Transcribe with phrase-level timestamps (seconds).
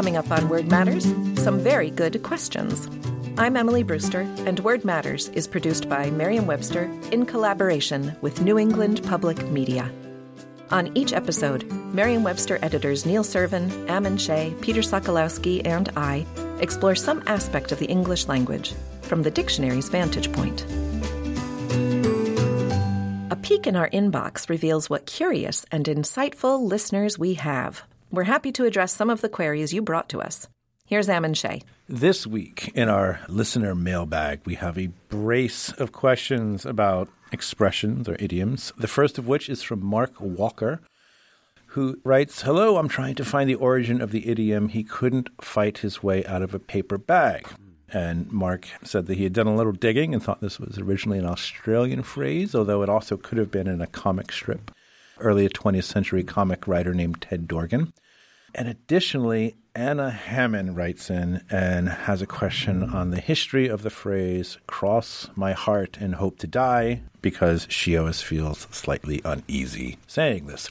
[0.00, 1.04] Coming up on Word Matters,
[1.44, 2.88] some very good questions.
[3.36, 8.58] I'm Emily Brewster, and Word Matters is produced by Merriam Webster in collaboration with New
[8.58, 9.92] England Public Media.
[10.70, 16.24] On each episode, Merriam Webster editors Neil Serven, Ammon Shea, Peter Sokolowski, and I
[16.60, 18.72] explore some aspect of the English language
[19.02, 20.64] from the dictionary's vantage point.
[23.30, 27.82] A peek in our inbox reveals what curious and insightful listeners we have.
[28.12, 30.48] We're happy to address some of the queries you brought to us.
[30.84, 31.62] Here's Ammon Shea.
[31.88, 38.16] This week in our listener mailbag, we have a brace of questions about expressions or
[38.18, 38.72] idioms.
[38.76, 40.80] The first of which is from Mark Walker,
[41.66, 45.78] who writes Hello, I'm trying to find the origin of the idiom, he couldn't fight
[45.78, 47.46] his way out of a paper bag.
[47.92, 51.20] And Mark said that he had done a little digging and thought this was originally
[51.20, 54.72] an Australian phrase, although it also could have been in a comic strip.
[55.20, 57.92] Early 20th century comic writer named Ted Dorgan.
[58.54, 63.90] And additionally, Anna Hammond writes in and has a question on the history of the
[63.90, 70.46] phrase cross my heart and hope to die because she always feels slightly uneasy saying
[70.46, 70.70] this.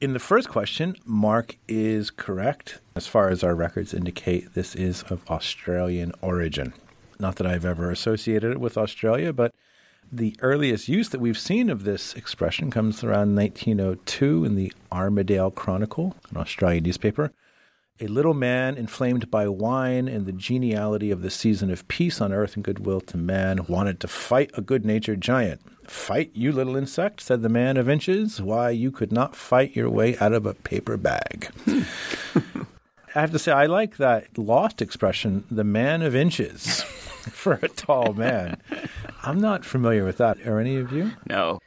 [0.00, 2.80] In the first question, Mark is correct.
[2.94, 6.72] As far as our records indicate, this is of Australian origin.
[7.18, 9.54] Not that I've ever associated it with Australia, but
[10.10, 15.54] the earliest use that we've seen of this expression comes around 1902 in the Armidale
[15.54, 17.32] Chronicle, an Australian newspaper.
[18.00, 22.32] A little man inflamed by wine and the geniality of the season of peace on
[22.32, 25.60] earth and goodwill to man wanted to fight a good natured giant.
[25.84, 28.40] Fight, you little insect, said the man of inches.
[28.40, 31.50] Why, you could not fight your way out of a paper bag.
[33.14, 37.68] I have to say, I like that lost expression, the man of inches, for a
[37.68, 38.60] tall man.
[39.22, 40.46] I'm not familiar with that.
[40.46, 41.12] Are any of you?
[41.28, 41.58] No.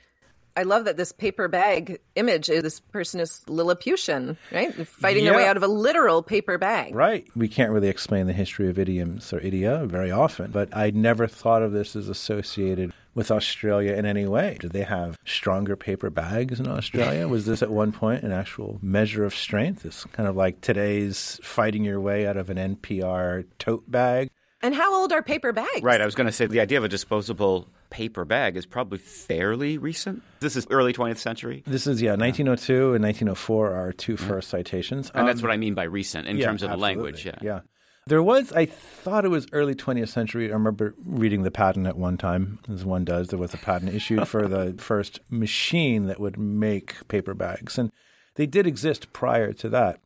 [0.56, 4.86] I love that this paper bag image, this person is Lilliputian, right?
[4.86, 6.94] Fighting their way out of a literal paper bag.
[6.94, 7.26] Right.
[7.38, 11.26] We can't really explain the history of idioms or idia very often, but I never
[11.26, 14.58] thought of this as associated with Australia in any way.
[14.60, 17.30] Did they have stronger paper bags in Australia?
[17.30, 19.86] Was this at one point an actual measure of strength?
[19.86, 24.30] It's kind of like today's fighting your way out of an NPR tote bag.
[24.64, 25.82] And how old are paper bags?
[25.82, 29.00] Right, I was going to say the idea of a disposable paper bag is probably
[29.00, 30.22] fairly recent.
[30.40, 31.64] This is early 20th century.
[31.66, 35.12] This is, yeah, 1902 and 1904 are our two first citations.
[35.16, 37.26] And that's Um, what I mean by recent in Yeah, terms of the language.
[37.26, 37.36] Yeah.
[37.42, 37.60] Yeah.
[38.08, 40.50] There was, I thought it was early 20th century.
[40.50, 43.28] I remember reading the patent at one time, as one does.
[43.30, 47.78] There was a patent issued for the first machine that would make paper bags.
[47.78, 47.92] And
[48.36, 50.00] they did exist prior to that.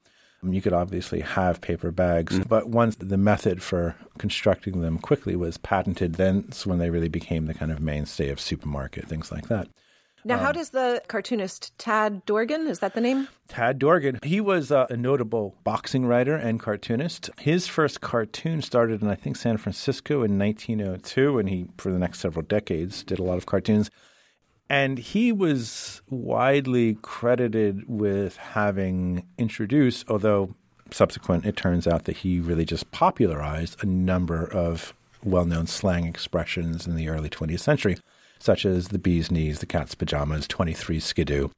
[0.46, 5.00] I mean, You could obviously have paper bags, but once the method for constructing them
[5.00, 9.32] quickly was patented, that's when they really became the kind of mainstay of supermarket, things
[9.32, 9.68] like that.
[10.24, 13.28] Now, Um, how does the cartoonist Tad Dorgan, is that the name?
[13.48, 14.20] Tad Dorgan.
[14.24, 17.32] He was uh, a notable boxing writer and cartoonist.
[17.40, 22.00] His first cartoon started in, I think, San Francisco in 1902, and he, for the
[22.00, 23.90] next several decades, did a lot of cartoons.
[24.70, 30.56] And he was widely credited with having introduced, although
[30.92, 34.94] subsequent, it turns out that he really just popularized a number of
[35.24, 37.98] well known slang expressions in the early 20th century,
[38.40, 41.50] such as the bee's knees, the cat's pajamas, 23 skidoo.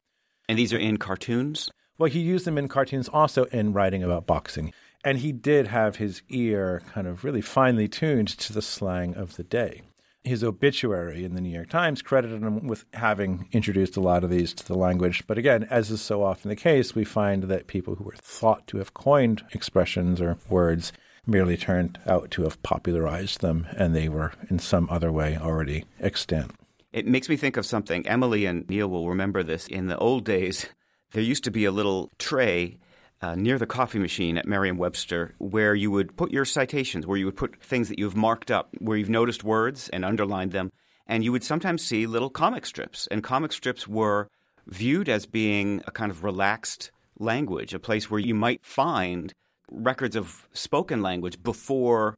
[0.50, 1.70] And these are in cartoons?
[1.98, 4.74] Well, he used them in cartoons also in writing about boxing.
[5.04, 9.36] And he did have his ear kind of really finely tuned to the slang of
[9.36, 9.82] the day.
[10.28, 14.30] His obituary in the New York Times credited him with having introduced a lot of
[14.30, 15.24] these to the language.
[15.26, 18.68] But again, as is so often the case, we find that people who were thought
[18.68, 20.92] to have coined expressions or words
[21.26, 25.86] merely turned out to have popularized them, and they were in some other way already
[26.00, 26.52] extant.
[26.92, 28.06] It makes me think of something.
[28.06, 29.68] Emily and Neil will remember this.
[29.68, 30.68] In the old days,
[31.12, 32.78] there used to be a little tray
[33.22, 37.18] uh, near the coffee machine at Merriam Webster where you would put your citations, where
[37.18, 40.72] you would put things that you've marked up, where you've noticed words and underlined them.
[41.08, 43.08] And you would sometimes see little comic strips.
[43.08, 44.28] And comic strips were
[44.68, 49.34] viewed as being a kind of relaxed language, a place where you might find
[49.72, 52.16] records of spoken language before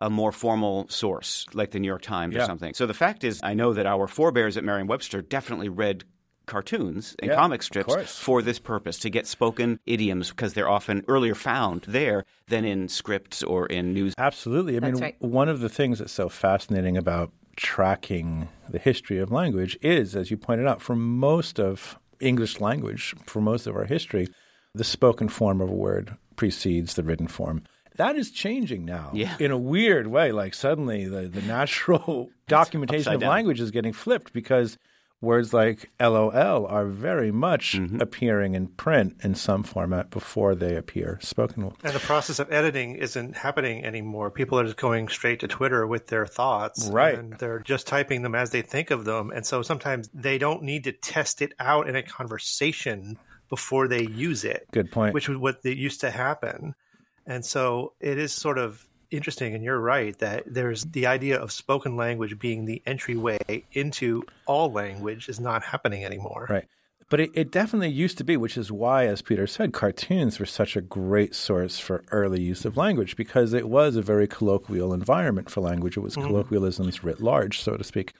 [0.00, 2.74] a more formal source like the New York Times or something.
[2.74, 6.04] So the fact is, I know that our forebears at Merriam Webster definitely read
[6.52, 11.02] cartoons and Yeah, comic strips for this purpose to get spoken idioms because they're often
[11.08, 14.14] earlier found there than in scripts or in news.
[14.18, 14.76] Absolutely.
[14.76, 15.16] I That's mean, right.
[15.20, 20.30] one of the things that's so fascinating about tracking the history of language is, as
[20.30, 24.28] you pointed out, for most of English language, for most of our history,
[24.74, 27.62] the spoken form of a word precedes the written form.
[27.96, 29.36] That is changing now Yeah.
[29.38, 30.32] in a weird way.
[30.32, 33.30] Like suddenly the, the natural documentation of down.
[33.30, 34.78] language is getting flipped because
[35.22, 38.00] words like LOL are very much mm-hmm.
[38.00, 41.72] appearing in print in some format before they appear spoken.
[41.82, 44.30] And the process of editing isn't happening anymore.
[44.30, 46.88] People are just going straight to Twitter with their thoughts.
[46.88, 47.18] Right.
[47.18, 49.30] And they're just typing them as they think of them.
[49.30, 53.16] And so sometimes they don't need to test it out in a conversation
[53.48, 54.66] before they use it.
[54.72, 55.14] Good point.
[55.14, 56.74] Which was what used to happen.
[57.26, 61.52] And so it is sort of interesting, and you're right that there's the idea of
[61.52, 66.46] spoken language being the entryway into all language is not happening anymore.
[66.48, 66.66] Right.
[67.12, 70.46] But it, it definitely used to be, which is why, as Peter said, cartoons were
[70.46, 74.94] such a great source for early use of language because it was a very colloquial
[74.94, 75.98] environment for language.
[75.98, 76.28] It was mm-hmm.
[76.28, 78.14] colloquialisms writ large, so to speak.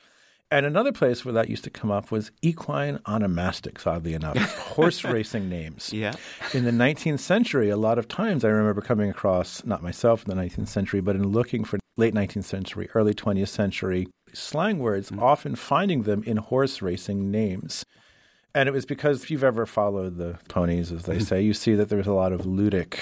[0.52, 5.02] And another place where that used to come up was equine onomastics, oddly enough, horse
[5.02, 5.90] racing names.
[5.94, 6.12] Yeah.
[6.52, 10.37] In the 19th century, a lot of times I remember coming across, not myself in
[10.37, 15.10] the 19th century, but in looking for late 19th century, early 20th century slang words,
[15.10, 15.22] mm-hmm.
[15.22, 17.87] often finding them in horse racing names.
[18.54, 21.25] And it was because if you've ever followed the ponies, as they mm-hmm.
[21.25, 22.99] say, you see that there's a lot of ludic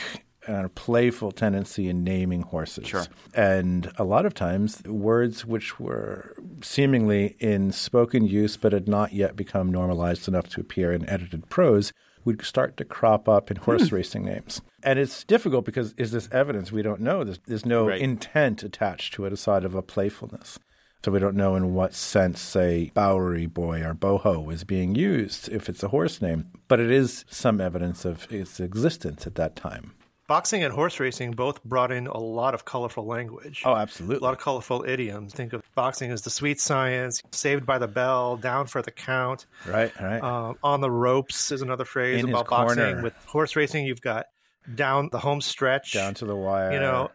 [0.51, 2.89] a playful tendency in naming horses.
[2.89, 3.07] Sure.
[3.35, 9.13] And a lot of times, words which were seemingly in spoken use but had not
[9.13, 11.93] yet become normalized enough to appear in edited prose
[12.25, 13.95] would start to crop up in horse hmm.
[13.95, 14.61] racing names.
[14.83, 16.71] And it's difficult because is this evidence?
[16.71, 17.25] We don't know.
[17.25, 18.01] There's, there's no right.
[18.01, 20.59] intent attached to it aside of a playfulness.
[21.03, 25.49] So we don't know in what sense, say, Bowery Boy or Boho is being used
[25.49, 26.51] if it's a horse name.
[26.69, 29.95] But it is some evidence of its existence at that time
[30.31, 33.63] boxing and horse racing both brought in a lot of colorful language.
[33.65, 34.19] Oh, absolutely.
[34.19, 35.35] A lot of colorful idioms.
[35.35, 39.47] Think of boxing as the sweet science, saved by the bell, down for the count.
[39.67, 40.23] Right, right.
[40.23, 43.03] Um, on the ropes is another phrase in about boxing.
[43.03, 44.27] With horse racing, you've got
[44.73, 46.75] down the home stretch, down to the wire.
[46.75, 47.11] You know,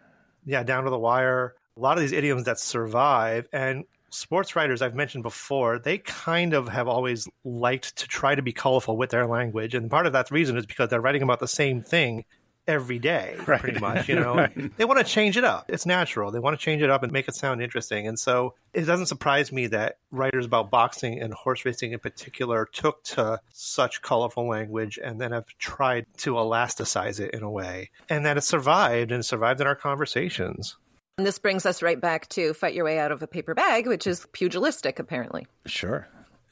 [0.46, 1.56] yeah, down to the wire.
[1.78, 6.54] A lot of these idioms that survive and sports writers I've mentioned before, they kind
[6.54, 9.74] of have always liked to try to be colorful with their language.
[9.74, 12.26] And part of that reason is because they're writing about the same thing
[12.68, 13.60] every day, right.
[13.60, 14.10] pretty much.
[14.10, 14.78] You know, right.
[14.78, 15.66] they want to change it up.
[15.70, 16.32] It's natural.
[16.32, 18.08] They want to change it up and make it sound interesting.
[18.08, 22.68] And so it doesn't surprise me that writers about boxing and horse racing in particular
[22.72, 27.90] took to such colorful language and then have tried to elasticize it in a way,
[28.10, 30.78] and that it survived and survived in our conversations.
[31.18, 33.88] And this brings us right back to Fight Your Way Out of a Paper Bag,
[33.88, 35.48] which is pugilistic, apparently.
[35.66, 36.08] Sure.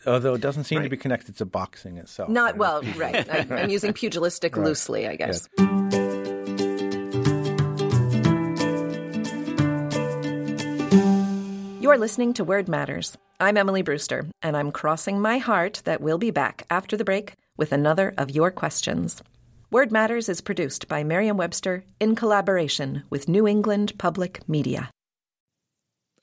[0.06, 0.83] Although it doesn't seem right.
[0.83, 2.30] to be connected to boxing itself.
[2.30, 3.30] Not well, right.
[3.51, 4.66] I, am using pugilistic right.
[4.66, 5.50] loosely, I guess.
[5.57, 6.02] Yes.
[11.94, 13.16] You're listening to Word Matters.
[13.40, 17.34] I'm Emily Brewster, and I'm crossing my heart that we'll be back after the break
[17.56, 19.22] with another of your questions.
[19.69, 24.90] Word Matters is produced by Merriam Webster in collaboration with New England Public Media.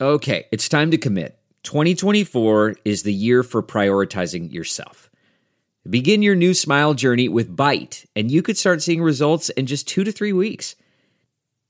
[0.01, 1.39] Okay, it's time to commit.
[1.63, 5.09] 2024 is the year for prioritizing yourself.
[5.89, 9.87] Begin your new smile journey with Byte, and you could start seeing results in just
[9.87, 10.75] two to three weeks.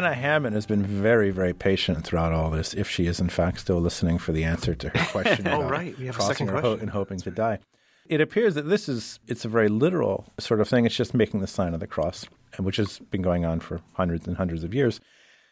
[0.00, 3.60] Anna Hammond has been very, very patient throughout all this, if she is in fact
[3.60, 5.94] still listening for the answer to her question oh, right.
[5.98, 7.58] We have crossing a second ho- and hoping to die.
[8.06, 10.86] It appears that this is it's a very literal sort of thing.
[10.86, 12.24] It's just making the sign of the cross,
[12.58, 15.02] which has been going on for hundreds and hundreds of years.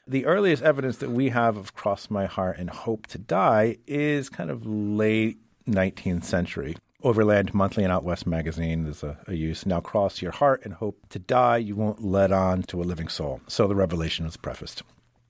[0.07, 4.31] The earliest evidence that we have of cross my heart and hope to die is
[4.31, 5.37] kind of late
[5.69, 6.75] 19th century.
[7.03, 9.65] Overland Monthly and Out West magazine is a, a, use.
[9.65, 11.59] Now cross your heart and hope to die.
[11.59, 13.41] You won't let on to a living soul.
[13.47, 14.83] So the revelation is prefaced.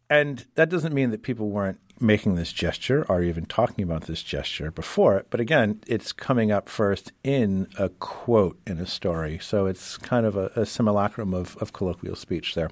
[0.08, 4.22] And that doesn't mean that people weren't making this gesture or even talking about this
[4.22, 5.26] gesture before it.
[5.28, 9.38] But again, it's coming up first in a quote in a story.
[9.38, 12.70] So it's kind of a, a simulacrum of, of colloquial speech there,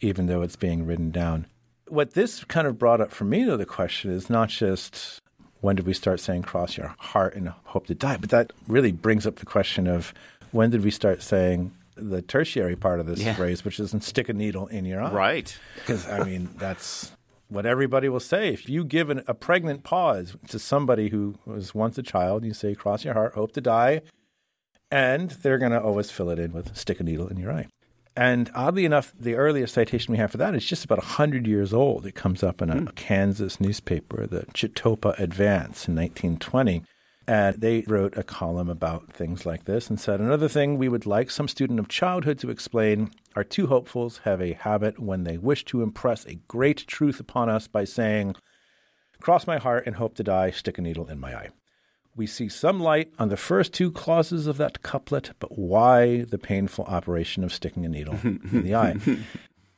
[0.00, 1.46] even though it's being written down.
[1.88, 5.20] What this kind of brought up for me, though, the question is not just
[5.60, 8.16] when did we start saying cross your heart and hope to die?
[8.16, 10.12] But that really brings up the question of
[10.52, 13.34] when did we start saying the tertiary part of this Yeah.
[13.34, 15.12] phrase, which is stick a needle in your eye.
[15.12, 15.58] Right.
[15.74, 17.12] Because, I mean, that's
[17.48, 18.48] what everybody will say.
[18.54, 22.54] If you give an, a pregnant pause to somebody who was once a child, you
[22.54, 24.00] say, cross your heart, hope to die,
[24.90, 27.66] and they're going to always fill it in with stick a needle in your eye.
[28.16, 31.72] And oddly enough, the earliest citation we have for that is just about 100 years
[31.72, 32.06] old.
[32.06, 32.86] It comes up in a hmm.
[32.96, 36.82] Kansas newspaper, the Chetopa Advance in 1920.
[37.26, 41.06] And they wrote a column about things like this and said, Another thing we would
[41.06, 45.38] like some student of childhood to explain our two hopefuls have a habit when they
[45.38, 48.34] wish to impress a great truth upon us by saying,
[49.20, 51.50] Cross my heart and hope to die, stick a needle in my eye.
[52.16, 56.38] We see some light on the first two clauses of that couplet, but why the
[56.38, 58.96] painful operation of sticking a needle in the eye?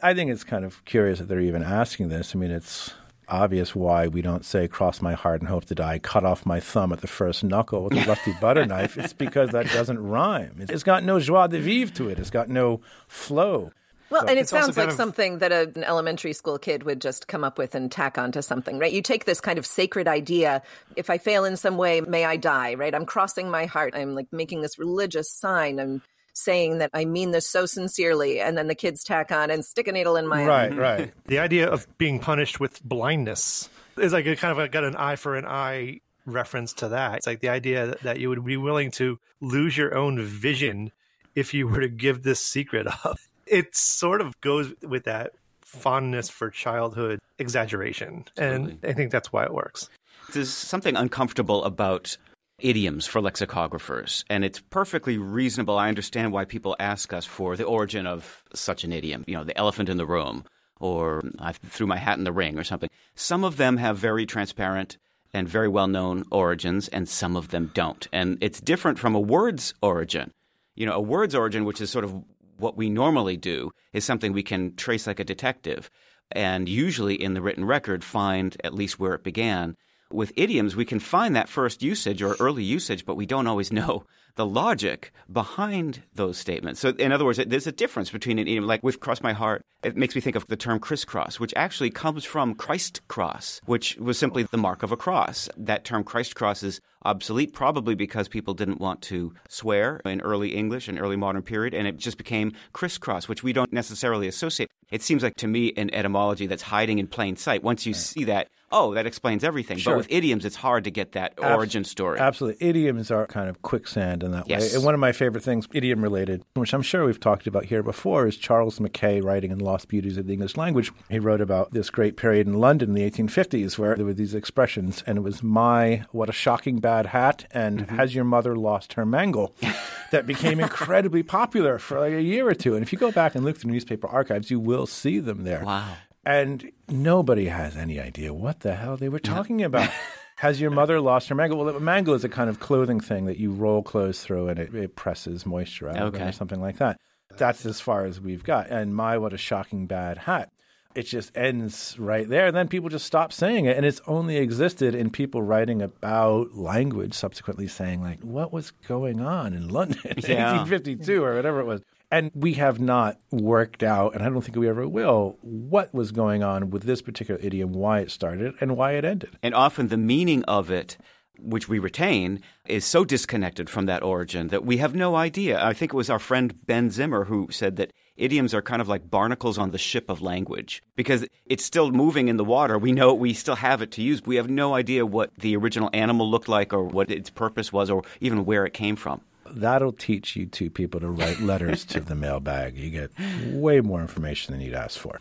[0.03, 2.35] I think it's kind of curious that they're even asking this.
[2.35, 2.93] I mean, it's
[3.29, 6.61] obvious why we don't say cross my heart and hope to die, cut off my
[6.61, 8.99] thumb at the first knuckle with a rusty butter knife.
[8.99, 10.57] It's because that doesn't rhyme.
[10.59, 12.19] It's got no joie de vivre to it.
[12.19, 13.73] It's got no flow.
[14.13, 17.29] Well, and it sounds like of- something that a, an elementary school kid would just
[17.29, 18.93] come up with and tack onto something, right?
[18.93, 20.63] You take this kind of sacred idea.
[20.97, 22.95] If I fail in some way, may I die, right?
[22.95, 23.95] I'm crossing my heart.
[23.97, 25.81] I'm like making this religious sign.
[25.81, 26.03] I'm
[26.35, 28.41] saying that I mean this so sincerely.
[28.41, 30.47] And then the kids tack on and stick a needle in my eye.
[30.47, 31.13] Right, right.
[31.27, 34.97] The idea of being punished with blindness is like a kind of a, got an
[34.97, 37.17] eye for an eye reference to that.
[37.17, 40.93] It's like the idea that, that you would be willing to lose your own vision
[41.35, 43.19] if you were to give this secret up.
[43.47, 45.33] It sort of goes with that
[45.63, 48.25] fondness for childhood exaggeration.
[48.37, 49.89] And I think that's why it works.
[50.33, 52.17] There's something uncomfortable about
[52.59, 55.79] idioms for lexicographers, and it's perfectly reasonable.
[55.79, 59.45] I understand why people ask us for the origin of such an idiom, you know,
[59.45, 60.45] the elephant in the room,
[60.79, 62.89] or I threw my hat in the ring, or something.
[63.15, 64.97] Some of them have very transparent
[65.35, 68.07] and very well known origins, and some of them don't.
[68.13, 70.33] And it's different from a word's origin.
[70.75, 72.23] You know, a word's origin, which is sort of
[72.63, 75.91] what we normally do, is something we can trace like a detective,
[76.31, 79.77] and usually in the written record find at least where it began.
[80.11, 83.73] With idioms, we can find that first usage or early usage, but we don't always
[83.81, 84.05] know
[84.37, 86.81] the logic behind those statements.
[86.81, 89.63] So, in other words, there's a difference between an idiom, like with cross my heart,
[89.83, 93.97] it makes me think of the term crisscross, which actually comes from Christ cross, which
[93.97, 95.49] was simply the mark of a cross.
[95.57, 100.55] That term Christ cross is obsolete probably because people didn't want to swear in early
[100.55, 104.71] English and early modern period, and it just became crisscross, which we don't necessarily associate.
[104.91, 107.63] It seems like to me an etymology that's hiding in plain sight.
[107.63, 109.79] Once you see that, oh, that explains everything.
[109.79, 109.95] Sure.
[109.95, 112.19] But with idioms, it's hard to get that origin story.
[112.21, 112.67] Absolutely.
[112.67, 114.71] Idioms are kind of quicksand in that Yes.
[114.71, 114.77] way.
[114.77, 117.83] And one of my favorite things, idiom related, which I'm sure we've talked about here
[117.83, 120.93] before, is Charles Mackay writing in Lost Beauties of the English Language.
[121.09, 124.35] He wrote about this great period in London in the 1850s where there were these
[124.35, 127.97] expressions, and it was my, what a shocking bad hat, and Mm-hmm.
[127.97, 129.55] has your mother lost her mangle,
[130.11, 132.75] that became incredibly popular for like a year or two.
[132.75, 135.65] And if you go back and look through newspaper archives, you will see them there.
[135.65, 135.95] Wow.
[136.25, 139.91] And nobody has any idea what the hell they were talking about.
[140.37, 141.59] Has your mother lost her mangle?
[141.65, 144.59] Well, a mangle is a kind of clothing thing that you roll clothes through and
[144.59, 146.29] it, it presses moisture out Okay.
[146.29, 146.97] or something like that.
[147.37, 148.69] That's as far as we've got.
[148.69, 150.51] And my, what a shocking bad hat.
[150.95, 152.47] It just ends right there.
[152.47, 153.77] And then people just stop saying it.
[153.77, 159.21] And it's only existed in people writing about language, subsequently saying, like, what was going
[159.21, 160.53] on in London in Yeah.
[160.53, 161.81] 1852 or whatever it was.
[162.11, 166.13] And we have not worked out, and I don't think we ever will, what was
[166.13, 169.39] going on with this particular idiom, why it started, and why it ended.
[169.43, 170.99] And often the meaning of it,
[171.39, 175.65] which we retain, is so disconnected from that origin that we have no idea.
[175.65, 178.89] I think it was our friend Ben Zimmer who said that idioms are kind of
[178.89, 182.79] like barnacles on the ship of language because it's still moving in the water.
[182.79, 184.21] We know we still have it to use.
[184.21, 187.73] But we have no idea what the original animal looked like or what its purpose
[187.73, 189.23] was or even where it came from.
[189.51, 192.77] That'll teach you two people to write letters to the mailbag.
[192.77, 193.11] You get
[193.53, 195.19] way more information than you'd ask for.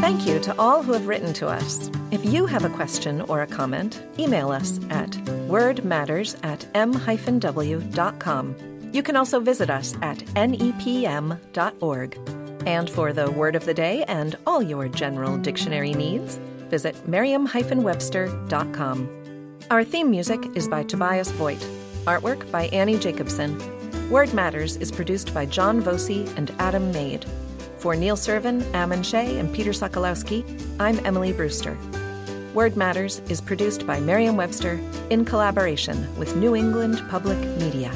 [0.00, 1.90] Thank you to all who have written to us.
[2.12, 5.08] If you have a question or a comment, email us at
[5.48, 8.54] wordmatters at m-w.com.
[8.92, 12.18] You can also visit us at nepm.org.
[12.66, 16.36] And for the word of the day and all your general dictionary needs,
[16.68, 19.58] visit merriam-webster.com.
[19.70, 21.66] Our theme music is by Tobias Voigt.
[22.04, 23.58] Artwork by Annie Jacobson.
[24.10, 27.24] Word Matters is produced by John Voci and Adam Maid.
[27.78, 30.44] For Neil Serven, Ammon Shea, and Peter Sokolowski,
[30.78, 31.78] I'm Emily Brewster.
[32.54, 34.78] Word Matters is produced by Merriam Webster
[35.08, 37.90] in collaboration with New England Public Media.